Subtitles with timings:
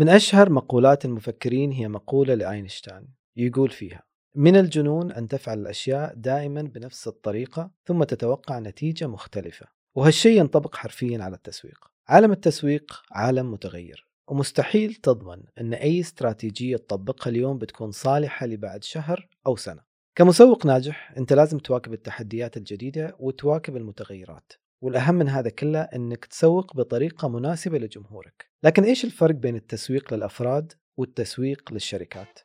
[0.00, 4.02] من أشهر مقولات المفكرين هي مقولة لأينشتاين يقول فيها
[4.34, 11.22] من الجنون أن تفعل الأشياء دائما بنفس الطريقة ثم تتوقع نتيجة مختلفة وهالشيء ينطبق حرفيا
[11.22, 11.90] على التسويق.
[12.08, 19.28] عالم التسويق عالم متغير ومستحيل تضمن أن أي استراتيجية تطبقها اليوم بتكون صالحة لبعد شهر
[19.46, 19.82] أو سنة.
[20.14, 24.52] كمسوق ناجح أنت لازم تواكب التحديات الجديدة وتواكب المتغيرات.
[24.82, 28.50] والأهم من هذا كله أنك تسوق بطريقة مناسبة لجمهورك.
[28.62, 32.38] لكن إيش الفرق بين التسويق للأفراد والتسويق للشركات؟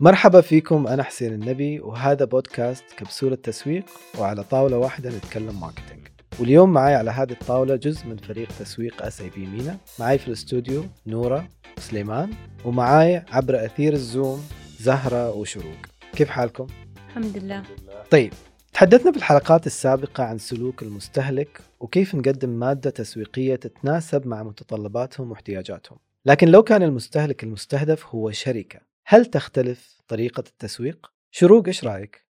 [0.00, 3.84] مرحبا فيكم أنا حسين النبي وهذا بودكاست كبسولة تسويق
[4.18, 6.08] وعلى طاولة واحدة نتكلم marketing.
[6.40, 9.78] واليوم معي على هذه الطاولة جزء من فريق تسويق SAP مينا.
[9.98, 11.48] معي في الاستوديو نورة
[11.78, 12.30] وسليمان
[12.64, 14.48] ومعاي عبر أثير الزوم
[14.80, 15.86] زهرة وشروق.
[16.12, 16.66] كيف حالكم؟
[17.08, 17.62] الحمد لله.
[18.10, 18.32] طيب
[18.76, 25.98] تحدثنا في الحلقات السابقة عن سلوك المستهلك وكيف نقدم مادة تسويقية تتناسب مع متطلباتهم واحتياجاتهم
[26.26, 32.26] لكن لو كان المستهلك المستهدف هو شركة هل تختلف طريقة التسويق؟ شروق إيش رأيك؟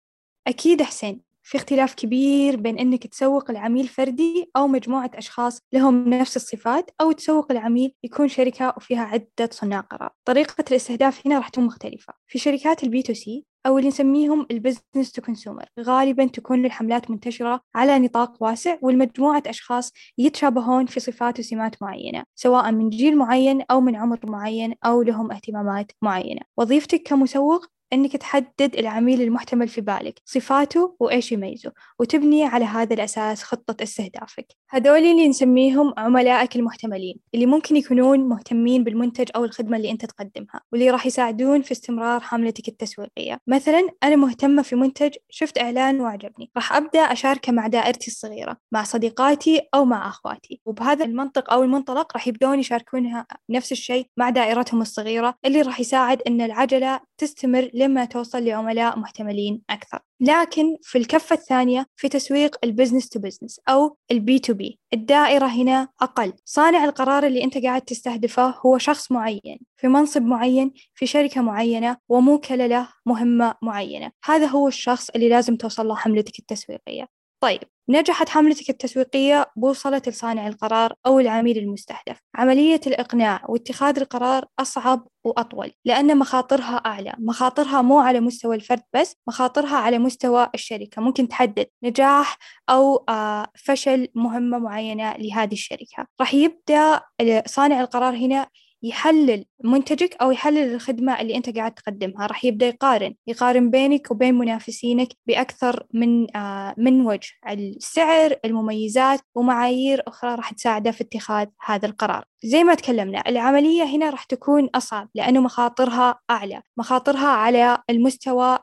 [0.47, 6.37] أكيد حسين في اختلاف كبير بين أنك تسوق العميل فردي أو مجموعة أشخاص لهم نفس
[6.37, 11.65] الصفات أو تسوق العميل يكون شركة وفيها عدة صناع قرار طريقة الإستهداف هنا راح تكون
[11.65, 17.11] مختلفة في شركات ال B2C أو اللي نسميهم ال business to consumer غالبا تكون الحملات
[17.11, 23.62] منتشرة على نطاق واسع ولمجموعة أشخاص يتشابهون في صفات وسمات معينة سواء من جيل معين
[23.70, 26.41] أو من عمر معين أو لهم اهتمامات معينة.
[26.56, 33.43] وظيفتك كمسوق إنك تحدد العميل المحتمل في بالك صفاته وإيش يميزه وتبني على هذا الأساس
[33.43, 34.47] خطة استهدافك.
[34.70, 40.61] هذول اللي نسميهم عملائك المحتملين اللي ممكن يكونون مهتمين بالمنتج أو الخدمة اللي أنت تقدمها
[40.73, 43.39] واللي راح يساعدون في استمرار حملتك التسويقية.
[43.47, 48.83] مثلا أنا مهتمة في منتج شفت إعلان وعجبني راح أبدأ أشاركه مع دائرتي الصغيرة مع
[48.83, 50.61] صديقاتي أو مع أخواتي.
[50.67, 56.23] وبهذا المنطق أو المنطلق راح يبدون يشاركونها نفس الشيء مع دائرتهم الصغيرة اللي راح يساعد
[56.27, 59.98] أن العجلة تستمر لما توصل لعملاء محتملين أكثر.
[60.20, 65.88] لكن في الكفة الثانية في تسويق ال business to business أو ال B2B الدائرة هنا
[66.00, 66.33] أقل.
[66.44, 71.97] صانع القرار اللي أنت قاعد تستهدفه هو شخص معين في منصب معين في شركة معينة
[72.09, 74.11] وموكلة له مهمة معينة.
[74.25, 77.06] هذا هو الشخص اللي لازم توصل له حملتك التسويقية.
[77.41, 82.21] طيب نجحت حملتك التسويقية ووصلت لصانع القرار أو العميل المستهدف.
[82.35, 87.15] عملية الإقناع واتخاذ القرار أصعب وأطول لأن مخاطرها أعلى.
[87.19, 91.03] مخاطرها مو على مستوى الفرد بس مخاطرها على مستوى الشركة.
[91.03, 92.39] ممكن تحدد نجاح
[92.71, 96.07] أو آه، فشل مهمة معينة لهذه الشركة.
[96.21, 97.01] راح يبدأ
[97.47, 98.49] صانع القرار هنا
[98.89, 102.27] يحلل منتجك أو يحلل الخدمة اللي أنت قاعد تقدمها.
[102.27, 107.31] راح يبدأ يقارن يقارن بينك وبين منافسينك بأكثر من آه من وجه.
[107.49, 112.25] السعر المميزات ومعايير أخرى راح تساعده في اتخاذ هذا القرار.
[112.45, 116.63] زي ما تكلمنا العملية هنا راح تكون أصعب لأنه مخاطرها أعلى.
[116.77, 118.59] مخاطرها على المستوى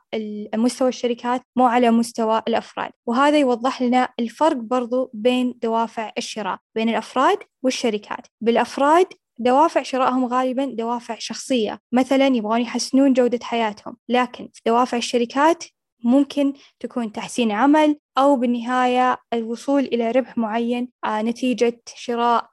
[0.56, 2.92] مستوى الشركات مو على مستوى الأفراد.
[3.06, 8.28] وهذا يوضح لنا الفرق برضو بين دوافع الشراء بين الأفراد والشركات.
[8.42, 9.08] بالأفراد
[9.40, 11.80] دوافع شرائهم غالبا دوافع شخصية.
[11.92, 15.64] مثلا يبغون يحسنون جودة حياتهم لكن في دوافع الشركات
[16.04, 22.50] ممكن تكون تحسين عمل أو بالنهاية الوصول إلى ربح معين آه، نتيجة شراء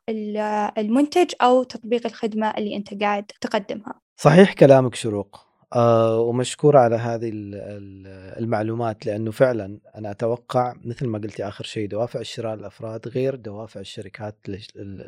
[0.78, 4.00] المنتج أو تطبيق الخدمة اللي أنت قاعد تقدمها.
[4.16, 5.36] صحيح كلامك شروق.
[5.36, 7.30] آه ومشكور على هذه
[8.38, 13.80] المعلومات لأنه فعلا أنا أتوقع مثل ما قلتي آخر شيء دوافع الشراء للافراد غير دوافع
[13.80, 14.36] الشركات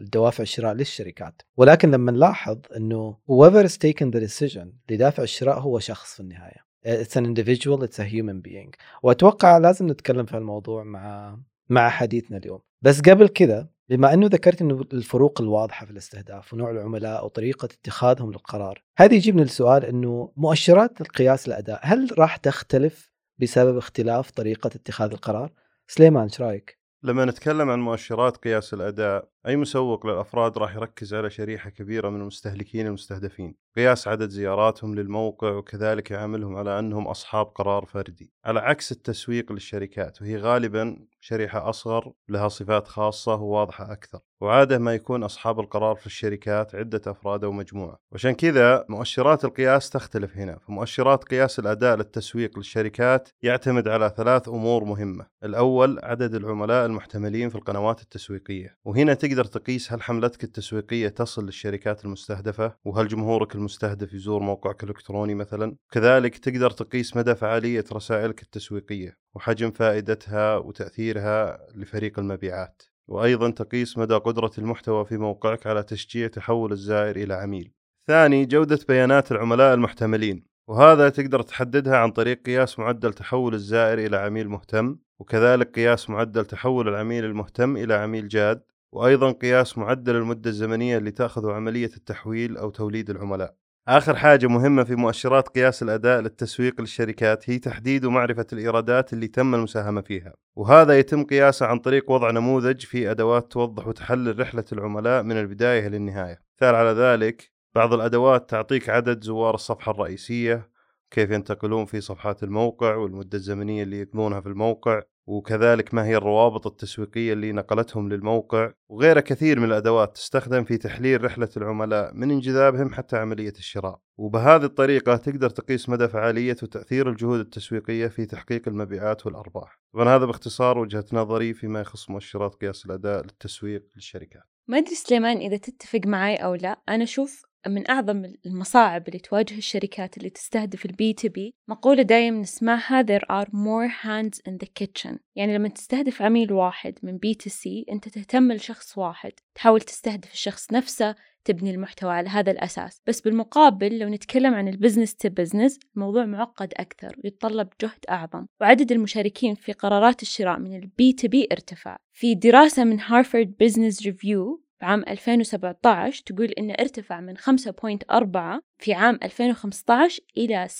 [0.00, 1.42] دوافع الشراء للشركات.
[1.56, 6.72] ولكن لما نلاحظ إنه whoever is taken the decision لدافع الشراء هو شخص في النهاية.
[6.86, 8.70] It's an individual it's a human being.
[9.02, 12.60] وأتوقع لازم نتكلم في الموضوع مع مع حديثنا اليوم.
[12.82, 18.30] بس قبل كذا بما أنه ذكرت إنه الفروق الواضحة في الاستهداف ونوع العملاء وطريقة اتخاذهم
[18.30, 25.10] للقرار، هذا يجيبني للسؤال إنه مؤشرات القياس الأداء هل راح تختلف بسبب اختلاف طريقة اتخاذ
[25.10, 25.52] القرار؟
[25.86, 31.30] سليمان إيش رأيك؟ لما نتكلم عن مؤشرات قياس الأداء أي مسوق للأفراد راح يركز على
[31.30, 33.54] شريحة كبيرة من المستهلكين المستهدفين.
[33.76, 38.32] قياس عدد زياراتهم للموقع وكذلك يعاملهم على أنهم أصحاب قرار فردي.
[38.44, 44.20] على عكس التسويق للشركات وهي غالبا شريحة أصغر لها صفات خاصة وواضحة أكثر.
[44.40, 47.98] وعادة ما يكون أصحاب القرار في الشركات عدة أفراد أو مجموعة.
[48.12, 50.58] وعشان كذا مؤشرات القياس تختلف هنا.
[50.58, 55.26] فمؤشرات قياس الأداء للتسويق للشركات يعتمد على ثلاث أمور مهمة.
[55.44, 58.76] الأول عدد العملاء المحتملين في القنوات التسويقية.
[58.84, 64.84] وهنا تقدر تقدر تقيس هل حملتك التسويقية تصل للشركات المستهدفة؟ وهل جمهورك المستهدف يزور موقعك
[64.84, 72.82] الإلكتروني مثلا؟ كذلك تقدر تقيس مدى فعالية رسائلك التسويقية وحجم فائدتها وتأثيرها لفريق المبيعات.
[73.08, 77.72] وأيضا تقيس مدى قدرة المحتوى في موقعك على تشجيع تحول الزائر إلى عميل.
[78.06, 80.44] ثاني جودة بيانات العملاء المحتملين.
[80.68, 86.44] وهذا تقدر تحددها عن طريق قياس معدل تحول الزائر إلى عميل مهتم وكذلك قياس معدل
[86.44, 88.62] تحول العميل المهتم إلى عميل جاد.
[88.92, 93.54] وأيضا قياس معدل المدة الزمنية اللي تأخذ عملية التحويل أو توليد العملاء.
[93.88, 99.54] آخر حاجة مهمة في مؤشرات قياس الأداء للتسويق للشركات هي تحديد ومعرفة الإيرادات اللي تم
[99.54, 100.32] المساهمة فيها.
[100.56, 105.88] وهذا يتم قياسه عن طريق وضع نموذج في أدوات توضح وتحلل رحلة العملاء من البداية
[105.88, 106.42] للنهاية.
[106.56, 110.70] مثال على ذلك بعض الأدوات تعطيك عدد زوار الصفحة الرئيسية
[111.10, 116.66] كيف ينتقلون في صفحات الموقع والمدة الزمنية اللي يقضونها في الموقع وكذلك ما هي الروابط
[116.66, 122.94] التسويقية اللي نقلتهم للموقع وغيرها كثير من الأدوات تستخدم في تحليل رحلة العملاء من انجذابهم
[122.94, 123.98] حتى عملية الشراء.
[124.18, 129.80] وبهذه الطريقة تقدر تقيس مدى فعالية وتأثير الجهود التسويقية في تحقيق المبيعات والأرباح.
[129.94, 134.42] طبعا هذا باختصار وجهة نظري فيما يخص مؤشرات قياس الأداء للتسويق للشركات.
[134.68, 139.54] ما أدري سليمان إذا تتفق معي أو لا أنا أشوف من أعظم المصاعب اللي تواجه
[139.54, 145.18] الشركات اللي تستهدف ال B2B مقولة دايم نسمعها there are more hands in the kitchen.
[145.36, 151.14] يعني لما تستهدف عميل واحد من B2C أنت تهتم لشخص واحد تحاول تستهدف الشخص نفسه
[151.44, 153.02] تبني المحتوى على هذا الأساس.
[153.06, 158.46] بس بالمقابل لو نتكلم عن ال business to business الموضوع معقد أكثر ويتطلب جهد أعظم.
[158.60, 161.96] وعدد المشاركين في قرارات الشراء من ال B2B ارتفع.
[162.12, 168.92] في دراسة من Harvard Business Review في عام 2017 تقول إنه ارتفع من 5.4 في
[168.94, 170.72] عام 2015 إلى 6.8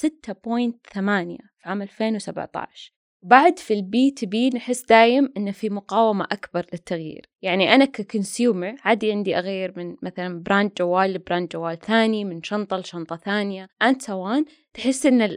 [0.85, 7.27] في عام 2017 بعد في ال B2B نحس دايم إنه في مقاومة أكبر للتغيير.
[7.43, 12.25] يعني أنا ك consumer عادي عندي أغير من مثلا brand جوال ل brand جوال ثاني
[12.25, 14.45] من شنطة لشنطة ثانية and so on
[14.75, 15.37] تحس إن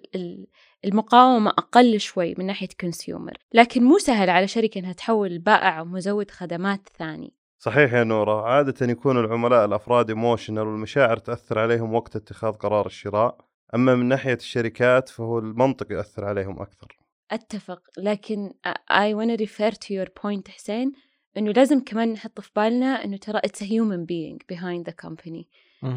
[0.85, 6.31] المقاومة أقل شوي من ناحية consumer لكن مو سهل على شركة إنها تحول بائع ومزود
[6.31, 7.33] خدمات ثاني.
[7.65, 8.41] صحيح يا نورة.
[8.41, 13.37] عادة يكون العملاء الأفراد emotional والمشاعر تأثر عليهم وقت اتخاذ قرار الشراء.
[13.75, 16.97] أما من ناحية الشركات فهو المنطق يأثر عليهم أكثر.
[17.31, 17.81] أتفق.
[17.97, 18.53] لكن
[18.91, 20.91] I wanna refer to your point حسين
[21.37, 25.45] إنه لازم كمان نحط في بالنا إنه ترى it's a human being behind the company.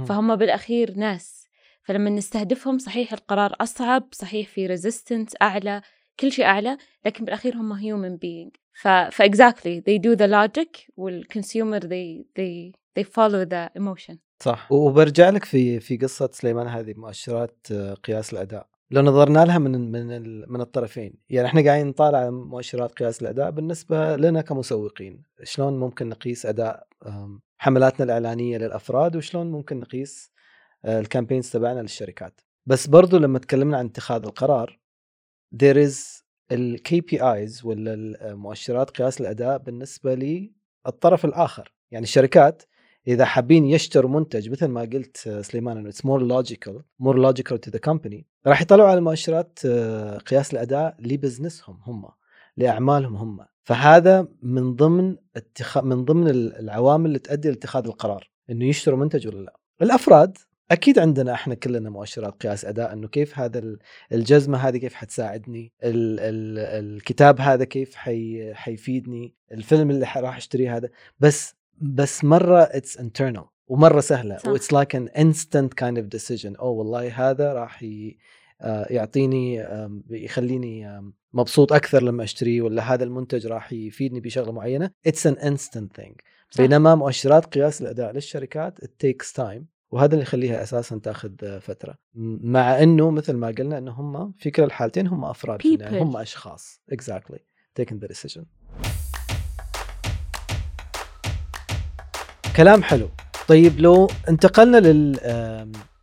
[0.07, 1.49] فهم بالأخير ناس.
[1.83, 5.83] فلما نستهدفهم صحيح القرار أصعب صحيح في resistance أعلى
[6.21, 8.68] كل شيء أعلى لكن بالأخير هم human being.
[8.83, 10.71] ف ف exactly they do the logic
[11.03, 12.09] والconsumer they
[12.39, 14.17] they they follow the emotion.
[14.43, 14.73] صح.
[14.73, 18.69] وبرجع لك في في قصة سليمان هذه مؤشرات آه، قياس الأداء.
[18.91, 24.17] لو نظرنا لها من من من الطرفين يعني إحنا قاعدين نطالع مؤشرات قياس الأداء بالنسبة
[24.17, 25.23] لنا كمسوقين.
[25.43, 26.87] شلون ممكن نقيس أداء
[27.59, 30.33] حملاتنا الإعلانية للأفراد وشلون ممكن نقيس
[30.85, 32.41] آه، ال campaigns تبعنا للشركات.
[32.67, 34.81] بس برضو لما تكلمنا عن اتخاذ القرار
[35.65, 36.23] there is
[36.53, 41.73] ال KPIs ولا مؤشرات قياس الأداء بالنسبة للطرف الآخر.
[41.91, 42.63] يعني الشركات
[43.09, 47.71] إذا حابين يشتروا منتج مثل ما قلت سليمان إنه it's more logical more logical to
[47.71, 52.09] the company راح يطلعوا على مؤشرات آه، قياس الأداء ل business هم هم
[52.57, 53.47] لأعمالهم هم.
[53.63, 59.41] فهذا من ضمن اتخاذ من ضمن العوامل اللي تؤدي لاتخاذ القرار إنه يشتروا منتج ولا
[59.41, 59.61] لا.
[59.83, 60.39] الأفراد
[60.71, 63.77] أكيد عندنا إحنا كلنا مؤشرات قياس أداء إنه كيف هذا
[64.13, 70.77] الجزمة هذه كيف حتساعدني ال ال الكتاب هذا كيف حي حيفيدني الفيلم اللي راح أشتريه
[70.77, 70.89] هذا.
[71.21, 76.57] بس بس مرة it's internal ومرة سهلة و it's like an instant kind of decision
[76.57, 77.85] أو والله هذا راح
[78.61, 79.67] آه، يعطيني
[80.11, 81.01] يخليني
[81.33, 84.91] مبسوط أكثر لما أشتريه ولا هذا المنتج راح يفيدني بشغلة معينة.
[85.07, 86.17] it's an instant thing
[86.57, 89.78] بينما مؤشرات قياس الأداء للشركات it takes time.
[89.91, 91.95] وهذا اللي يخليها أساسا تأخذ فترة.
[92.15, 96.81] مع إنه مثل ما قلنا إنه هم في كلا الحالتين هم أفراد يعني هم أشخاص.
[96.93, 97.39] Exactly.
[97.81, 98.43] Taking the decision.
[102.57, 103.09] كلام حلو.
[103.49, 105.19] طيب لو انتقلنا لل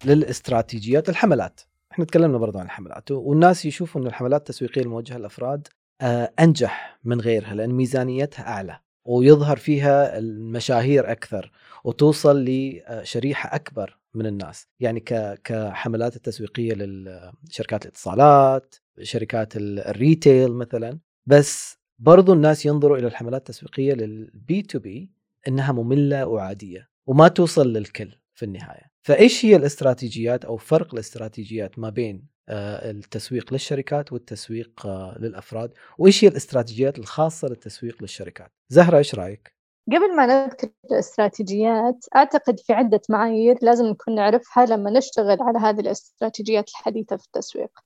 [0.06, 1.62] للاستراتيجيات الحملات.
[1.92, 5.68] إحنا تكلمنا برضو عن الحملات والناس يشوفوا إن الحملات التسويقيه الموجهه للافراد
[6.02, 8.80] آه، أنجح من غيرها لأن ميزانيتها أعلى.
[9.06, 11.52] ويظهر فيها المشاهير أكثر
[11.84, 14.68] وتوصل لشريحة أكبر من الناس.
[14.80, 15.00] يعني
[15.44, 21.00] كحملات التسويقية للشركات الاتصالات شركات ال retail مثلا.
[21.26, 25.12] بس برضو الناس ينظروا إلى الحملات التسويقية لل B2B
[25.48, 28.92] إنها مملة وعادية وما توصل للكل في النهاية.
[29.02, 35.74] فإيش هي الاستراتيجيات أو فرق الاستراتيجيات ما بين التسويق للشركات والتسويق آه، للأفراد.
[35.98, 39.56] وإيش هي الاستراتيجيات الخاصة للتسويق للشركات؟ زهرة إيش رأيك؟
[39.88, 45.80] قبل ما نذكر الاستراتيجيات أعتقد في عدة معايير لازم نكون نعرفها لما نشتغل على هذه
[45.80, 47.80] الاستراتيجيات الحديثة في التسويق.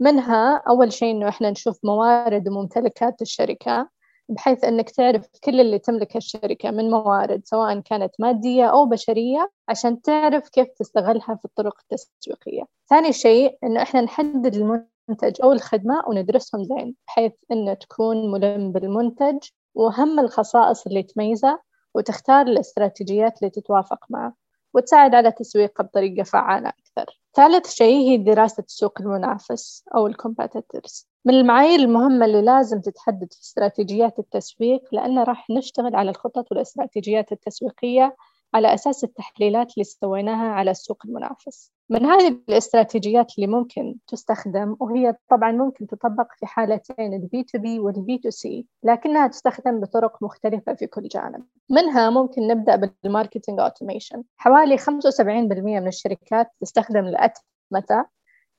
[0.00, 3.88] منها أول شيء إنه إحنا نشوف موارد وممتلكات الشركة.
[4.28, 10.02] بحيث أنك تعرف كل اللي تملكه الشركة من موارد سواء كانت مادية أو بشرية عشان
[10.02, 12.62] تعرف كيف تستغلها في الطرق التسويقية.
[12.90, 19.38] ثاني شيء أنه إحنا نحدد المنتج أو الخدمة وندرسهم زين بحيث أنه تكون ملم بالمنتج
[19.74, 21.60] وأهم الخصائص اللي تميزه
[21.94, 24.34] وتختار الاستراتيجيات اللي تتوافق معه.
[24.74, 27.18] وتساعد على تسويقه بطريقة فعالة أكثر.
[27.34, 33.40] ثالث شيء هي دراسة السوق المنافس أو الكومبيتيتورز من المعايير المهمة اللي لازم تتحدد في
[33.40, 38.16] استراتيجيات التسويق لأن راح نشتغل على الخطط والإستراتيجيات التسويقية
[38.54, 41.72] على أساس التحليلات اللي سويناها على السوق المنافس.
[41.90, 47.78] من هذه الاستراتيجيات اللي ممكن تستخدم وهي طبعا ممكن تطبق في حالتين البي تو بي
[47.78, 51.44] والبي تو سي لكنها تستخدم بطرق مختلفة في كل جانب.
[51.70, 54.22] منها ممكن نبدأ بال marketing automation.
[54.36, 58.06] حوالي 75% من الشركات تستخدم الأتمتة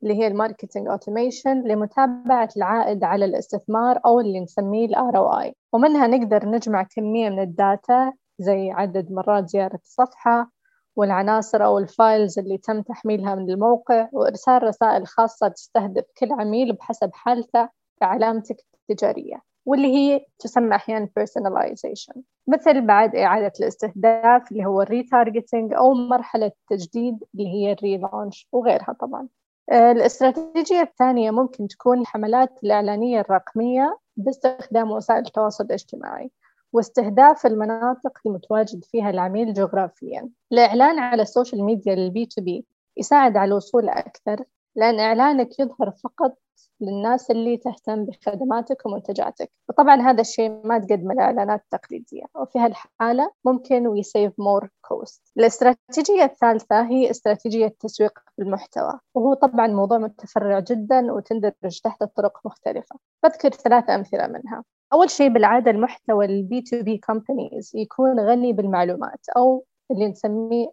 [0.03, 6.07] اللي هي ال marketing automation لمتابعة العائد على الاستثمار أو اللي نسميه ال ROI ومنها
[6.07, 10.52] نقدر نجمع كمية من ال data زي عدد مرات زيارة الصفحة
[10.96, 16.74] والعناصر أو ال files اللي تم تحميلها من الموقع وإرسال رسائل خاصة تستهدف كل عميل
[16.74, 18.58] بحسب حالته مع علامتك
[18.90, 22.20] التجارية واللي هي تسمى أحيانا personalization.
[22.48, 28.48] مثل بعد إعادة الاستهداف اللي هو ال retargeting أو مرحلة التجديد اللي هي ال relaunch
[28.52, 29.28] وغيرها طبعا.
[29.72, 36.32] الاستراتيجية الثانية ممكن تكون الحملات الإعلانية الرقمية باستخدام وسائل التواصل الاجتماعي.
[36.74, 40.30] واستهداف المناطق المتواجد فيها العميل جغرافيا.
[40.51, 42.65] الإعلان على ال social media لل B2B
[42.98, 44.44] يساعد على الوصول أكثر
[44.75, 46.38] لأن إعلانك يظهر فقط
[46.82, 49.51] للناس اللي تهتم بخدماتك ومنتجاتك.
[49.70, 52.24] وطبعا هذا الشيء ما تقدمه الإعلانات التقليدية.
[52.36, 55.22] وفي هالحالة ممكن we save more cost.
[55.38, 62.96] الاستراتيجية الثالثة هي استراتيجية التسويق بالمحتوى وهو طبعا موضوع متفرع جدا وتندرج تحت طرق مختلفة.
[63.24, 64.63] بذكر ثلاث أمثلة منها.
[64.93, 70.71] أول شيء بالعادة المحتوى ال B2B companies يكون غني بالمعلومات أو اللي نسميه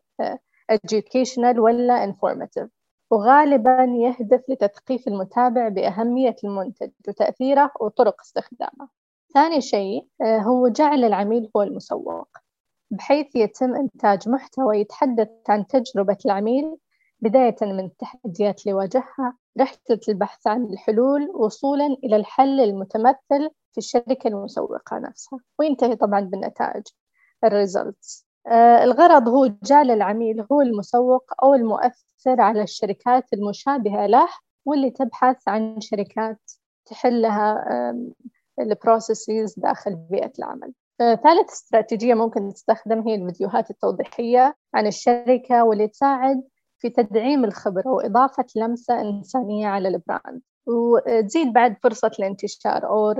[0.72, 2.68] educational ولا informative.
[3.10, 8.88] وغالبا يهدف لتثقيف المتابع بأهمية المنتج وتأثيره وطرق استخدامه.
[9.34, 12.28] ثاني شيء هو جعل العميل هو المسوق.
[12.90, 16.76] بحيث يتم إنتاج محتوى يتحدث عن تجربة العميل
[17.22, 24.28] بداية من التحديات اللي واجهها رحلة البحث عن الحلول وصولا إلى الحل المتمثل في الشركة
[24.28, 26.82] المسوقة نفسها وينتهي طبعا بالنتائج
[27.44, 34.28] ال results آه الغرض هو جعل العميل هو المسوق أو المؤثر على الشركات المشابهة له
[34.64, 36.40] واللي تبحث عن شركات
[36.86, 37.64] تحل
[38.60, 40.72] لها ال processes داخل بيئة العمل.
[41.00, 46.42] آه ثالث استراتيجية ممكن تستخدم هي الفيديوهات التوضيحية عن الشركة واللي تساعد
[46.80, 50.42] في تدعيم الخبرة وإضافة لمسة إنسانية على ال brand.
[50.66, 53.14] وتزيد بعد فرصة الانتشار أو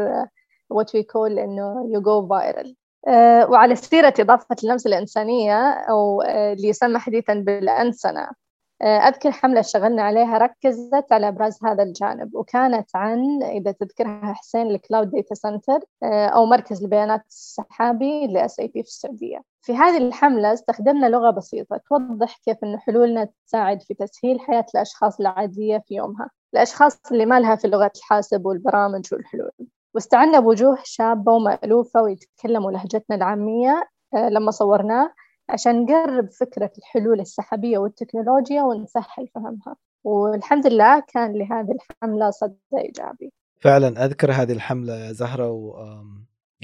[0.74, 2.74] what we call إنه you go viral.
[3.06, 8.26] Uh, وعلى سيرة إضافة اللمسة الإنسانية أو uh, اللي يسمى حديثا بالأنسنة.
[8.26, 14.66] Uh, أذكر حملة اشتغلنا عليها ركزت على إبراز هذا الجانب وكانت عن إذا تذكرها حسين
[14.66, 18.24] ال cloud data center أو مركز البيانات السحابي
[18.60, 19.42] SAP في السعودية.
[19.62, 25.20] في هذه الحملة استخدمنا لغة بسيطة توضح كيف أن حلولنا تساعد في تسهيل حياة الأشخاص
[25.20, 29.50] العادية في يومها الأشخاص اللي ما لها في لغة الحاسب والبرامج والحلول.
[29.94, 35.12] واستعنا بوجوه شابة ومألوفة ويتكلموا لهجتنا العامية لما صورناه
[35.48, 39.76] عشان نقرب فكرة الحلول السحابية والتكنولوجيا ونسهل فهمها.
[40.04, 43.32] والحمد لله كان لهذه الحملة صدى إيجابي.
[43.60, 46.06] فعلا أذكر هذه الحملة يا زهرة و um,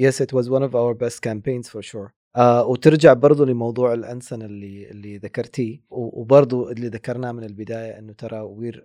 [0.02, 2.15] yes it was one of our best campaigns for sure.
[2.36, 8.48] آه وترجع برضو لموضوع الأنسنة اللي اللي ذكرتيه وبرضو اللي ذكرناه من البداية أنه ترى
[8.48, 8.80] we're,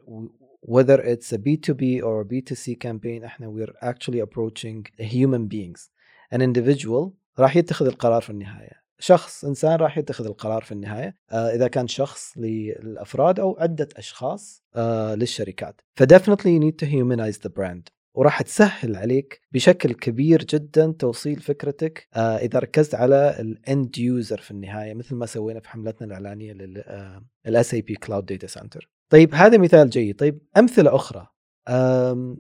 [0.68, 5.90] whether it's a B2B or a B2C campaign إحنا we're actually approaching human beings.
[6.34, 8.82] An individual راح يتخذ القرار في النهاية.
[9.00, 14.64] شخص إنسان راح يتخذ القرار في النهاية آه إذا كان شخص للأفراد أو عدة أشخاص
[14.76, 15.82] آه للشركات.
[15.96, 18.01] ف definitely you need to humanize the brand.
[18.14, 24.38] وراح تسهل عليك بشكل كبير جدا توصيل فكرتك آه إذا ركزت على ال end user
[24.38, 26.54] في النهاية مثل ما سوينا في حملتنا الإعلانية
[27.46, 28.90] لل SAP cloud data center.
[29.10, 31.28] طيب هذا مثال جيد، طيب أمثلة أخرى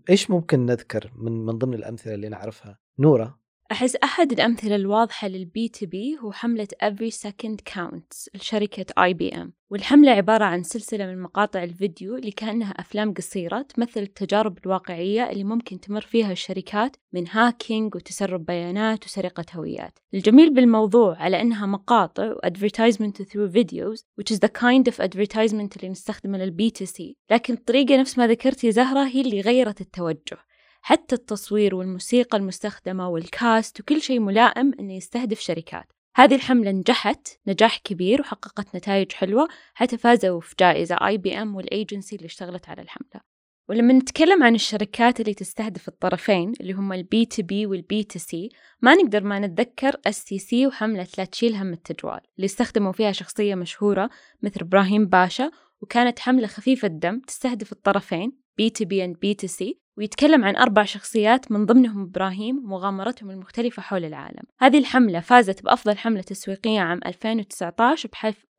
[0.09, 3.40] إيش ممكن نذكر من من ضمن الأمثلة اللي نعرفها؟ نوره
[3.71, 10.45] أحس أحد الأمثلة الواضحة لل B2B هو حملة Every Second Counts لشركة IBM والحملة عبارة
[10.45, 16.01] عن سلسلة من مقاطع الفيديو اللي كأنها أفلام قصيرة تمثل التجارب الواقعية اللي ممكن تمر
[16.01, 19.99] فيها الشركات من hacking وتسرب بيانات وسرقة هويات.
[20.13, 25.77] الجميل بالموضوع على أنها مقاطع و advertisement through videos which is the kind of advertisement
[25.77, 27.17] اللي نستخدمه لل B2C.
[27.31, 30.37] لكن الطريقة نفس ما ذكرت يا زهرة هي اللي غيرت التوجه.
[30.81, 35.91] حتى التصوير والموسيقى المستخدمة وال cast وكل شيء ملائم أنه يستهدف شركات.
[36.15, 42.15] هذه الحملة نجحت نجاح كبير وحققت نتائج حلوة حتى فازوا في جائزة IBM وال agency
[42.15, 43.31] اللي اشتغلت على الحملة.
[43.69, 48.49] ولما نتكلم عن الشركات اللي تستهدف الطرفين اللي هم البي تو بي والبي تو سي
[48.81, 54.09] ما نقدر ما نتذكر STC وحملة لا تشيل هم التجوال اللي استخدموا فيها شخصية مشهورة
[54.41, 59.47] مثل إبراهيم باشا وكانت حملة خفيفة الدم تستهدف الطرفين بي تو بي اند بي تو
[59.47, 64.43] سي ويتكلم عن أربع شخصيات من ضمنهم إبراهيم ومغامرتهم المختلفة حول العالم.
[64.59, 68.09] هذه الحملة فازت بأفضل حملة تسويقية عام 2019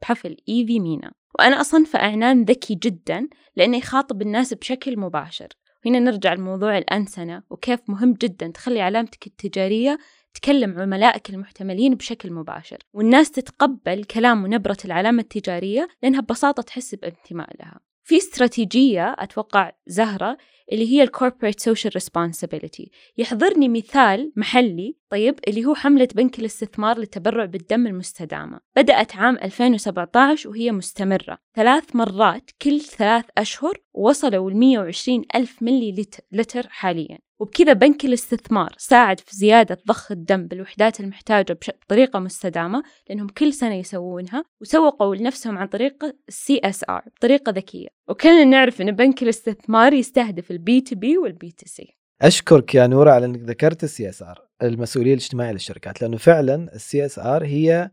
[0.02, 1.12] بحفل إيفي مينا.
[1.38, 5.48] وأنا أصنفه إعلان ذكي جدا لأنه يخاطب الناس بشكل مباشر.
[5.86, 9.98] هنا نرجع لموضوع الأنسنة وكيف مهم جدا تخلي علامتك التجارية
[10.34, 12.78] تكلم عملائك المحتملين بشكل مباشر.
[12.92, 17.91] والناس تتقبل كلام ونبرة العلامة التجارية لأنها ببساطة تحس بانتماء لها.
[18.04, 20.36] في استراتيجية أتوقع زهرة
[20.72, 26.98] اللي هي ال corporate social responsibility يحضرني مثال محلي طيب اللي هو حملة بنك الاستثمار
[26.98, 28.60] للتبرع بالدم المستدامة.
[28.76, 31.38] بدأت عام 2017 وهي مستمرة.
[31.54, 37.18] ثلاث مرات كل ثلاث أشهر وصلوا ل 120 ألف ملي لتر حاليا.
[37.42, 43.74] وبكذا بنك الاستثمار ساعد في زيادة ضخ الدم بالوحدات المحتاجة بطريقة مستدامة لأنهم كل سنة
[43.74, 47.88] يسوونها وسوقوا لنفسهم عن طريق ال CSR بطريقة ذكية.
[48.08, 53.10] وكلنا نعرف أن بنك الاستثمار يستهدف البي تو بي والبي تو سي أشكرك يا نورة
[53.10, 57.90] على إنك ذكرت ال CSR المسؤولية الاجتماعية للشركات لأنه فعلا ال CSR هي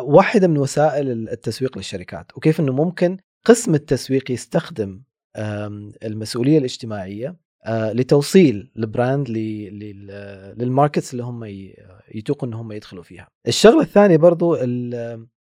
[0.00, 2.36] واحدة من وسائل التسويق للشركات.
[2.36, 5.02] وكيف إنه ممكن قسم التسويق يستخدم
[6.04, 9.28] المسؤولية الاجتماعية لتوصيل ال brand
[10.58, 11.44] لل markets اللي هم
[12.14, 13.28] يتوقوا إن هم يدخلوا فيها.
[13.48, 14.56] الشغلة الثانية برضو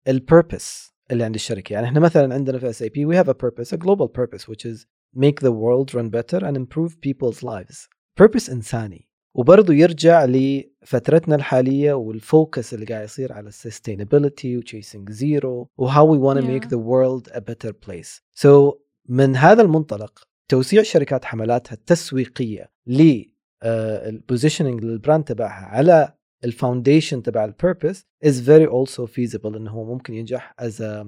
[0.08, 3.68] ال purpose اللي عند الشركة يعني إحنا مثلا عندنا في SAP we have a purpose
[3.68, 4.86] a global purpose which is
[5.18, 7.88] make the world run better and improve people's lives.
[8.22, 14.64] purpose إنساني وبرضه يرجع لفترتنا الحالية وال focus اللي قاعد يصير على ال sustainability و
[14.64, 16.46] chasing zero and how we yeah.
[16.46, 18.22] make the world a better place.
[18.44, 18.80] So
[19.10, 26.14] من هذا المنطلق توسيع شركات حملاتها التسويقية لل positioning لل brand تبعها على
[26.44, 31.06] ال foundation تبع ال purpose is very also feasible إنه هو ممكن ينجح as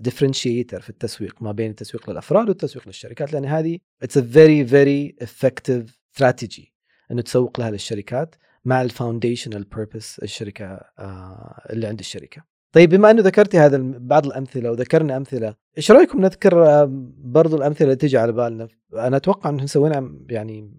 [0.00, 5.16] differentiator في التسويق ما بين التسويق للأفراد والتسويق للشركات لأن هذه it's a very very
[5.22, 6.74] effective strategy
[7.10, 12.51] إنه تسوق لها للشركات مع ال foundational purpose الشركة uh, اللي عند الشركة.
[12.72, 17.84] طيب بما أنه ذكرتي هذا بعض الأمثلة وذكرنا أمثلة إيش رأيكم نذكر آه، برضو الأمثلة
[17.84, 20.70] اللي تيجي على بالنا؟ أنا أتوقع انه سوينا يعني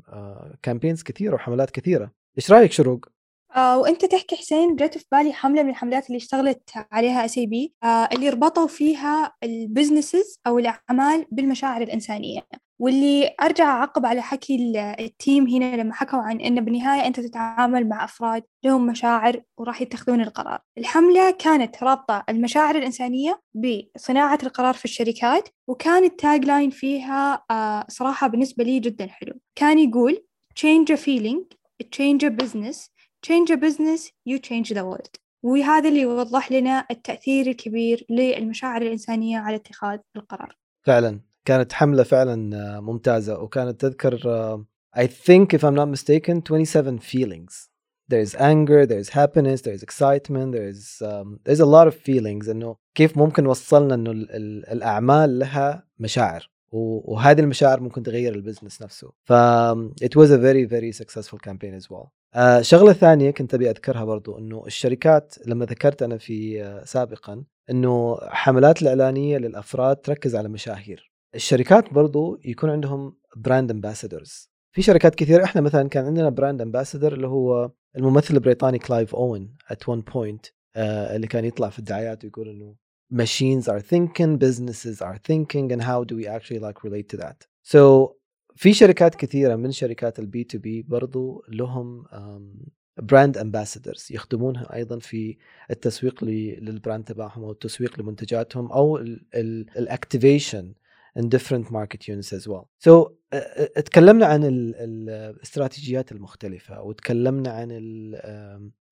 [0.62, 2.12] campaigns آه، كثيرة وحملات كثيرة.
[2.38, 3.06] إيش رأيك شروق؟
[3.56, 8.10] آه وأنت تحكي حسين جت في بالي حملة من الحملات اللي اشتغلت عليها SAP آه
[8.13, 12.41] اللي ربطوا فيها ال businesses أو الأعمال بالمشاعر الإنسانية.
[12.84, 17.89] واللي أرجع أعقب على حكي ال team هنا لما حكوا عن إن بالنهاية أنت تتعامل
[17.89, 20.60] مع أفراد لهم مشاعر وراح يتخذون القرار.
[20.78, 28.28] الحملة كانت رابطة المشاعر الإنسانية بصناعة القرار في الشركات وكان ال tagline فيها آه، صراحة
[28.28, 29.34] بالنسبة لي جدا حلو.
[29.56, 30.26] كان يقول
[30.60, 31.39] change a feeling
[31.96, 32.78] change a business
[33.28, 35.15] change a business you change the world.
[35.43, 40.56] وهذا اللي يوضح لنا التأثير الكبير للمشاعر الإنسانية على اتخاذ القرار.
[40.86, 41.33] فعلا.
[41.45, 42.36] كانت حملة فعلا
[42.79, 43.39] ممتازة.
[43.39, 44.17] وكانت تذكر
[44.95, 47.69] I think if I'm not mistaken 27 feelings.
[48.10, 53.17] There's anger there's happiness there's excitement there's um, there's a lot of feelings إنه كيف
[53.17, 54.12] ممكن وصلنا إنه
[54.71, 56.49] الأعمال لها مشاعر.
[56.71, 59.12] وهذه المشاعر ممكن تغير البزنس نفسه.
[59.23, 59.34] ف
[60.03, 62.12] it was a very very successful campaign as well.
[62.36, 68.17] uh, شغلة ثانية كنت أبي أذكرها برضو أنه الشركات لما ذكرت أنا في سابقا أنه
[68.21, 71.12] حملات الإعلانية للأفراد تركز على مشاهير.
[71.36, 77.13] الشركات برضو يكون عندهم brand ambassadors في شركات كثير إحنا مثلا كان عندنا brand ambassador
[77.13, 80.45] اللي هو الممثل البريطاني كلايف أوين at one point
[80.78, 82.76] اللي كان يطلع في الدعايات ويقول إنه
[83.13, 87.48] machines are thinking businesses are thinking and how do we actually like relate to that.
[87.63, 88.10] So
[88.56, 92.06] في شركات كثيرة من شركات ال B2B برضو لهم
[92.97, 95.38] brand ambassadors يخدمونها أيضا في
[95.72, 98.98] التسويق لل brand تبعهم أو التسويق لمنتجاتهم أو
[99.78, 100.73] ال activation
[101.19, 102.67] in different market units as well.
[102.80, 103.12] So
[103.76, 107.69] تكلمنا عن الاستراتيجيات المختلفة وتكلمنا عن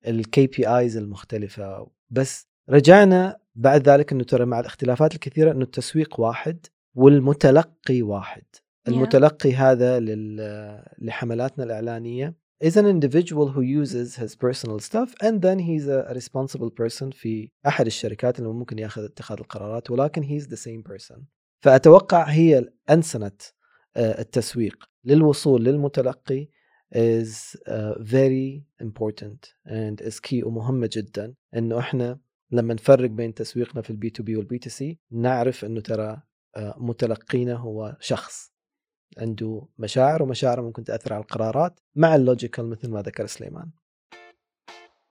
[0.06, 6.66] ال KPIs المختلفة بس رجعنا بعد ذلك إنه ترى مع الاختلافات الكثيرة إنه التسويق واحد
[6.94, 8.42] والمتلقي واحد.
[8.42, 8.88] Yeah.
[8.88, 10.00] المتلقي هذا
[10.98, 16.70] لحملاتنا الإعلانية is an individual who uses his personal stuff and then he's a responsible
[16.70, 21.20] person في أحد الشركات اللي ممكن ياخذ اتخاذ القرارات ولكن he's the same person
[21.62, 23.32] فأتوقع هي أنسنة
[23.96, 26.48] آه، التسويق للوصول للمتلقي
[26.94, 32.20] is uh, very important and is key ومهمة جدا إنه إحنا
[32.50, 36.22] لما نفرق بين تسويقنا في البي تو بي والبي تو سي نعرف إنه ترى
[36.56, 38.52] آه، متلقينا هو شخص
[39.18, 43.70] عنده مشاعر ومشاعر ممكن تأثر على القرارات مع ال logical مثل ما ذكر سليمان.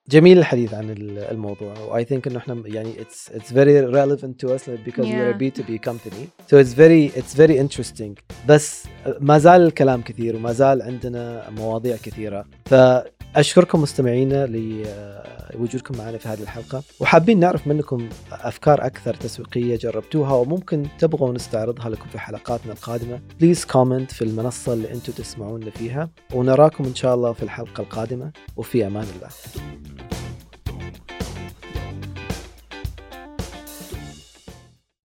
[0.10, 0.90] جميل الحديث عن
[1.32, 1.80] الموضوع.
[1.80, 5.16] و I think إنه إحنا يعني it's it's very relevant to us because yeah.
[5.16, 6.30] we're a B2B company.
[6.52, 8.38] So it's very it's very interesting.
[8.48, 8.84] بس
[9.20, 12.46] ما زال الكلام كثير وما زال عندنا مواضيع كثيرة.
[13.34, 16.84] فاشكركم مستمعينا لوجودكم معنا في هذه الحلقة.
[17.00, 23.20] وحابين نعرف منكم أفكار أكثر تسويقية جربتوها وممكن تبغوا نستعرضها لكم في حلقاتنا القادمة.
[23.40, 26.10] Please comment في المنصة اللي أنتم تسمعونا فيها.
[26.34, 28.32] ونراكم إن شاء الله في الحلقة القادمة.
[28.58, 29.30] وفي أمان الله.